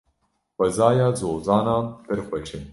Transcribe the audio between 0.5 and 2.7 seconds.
Xwezaya zozanan pir xweş e.